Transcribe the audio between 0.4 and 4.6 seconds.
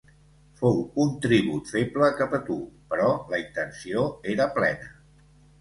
Fou un tribut feble cap a tu, però la intenció era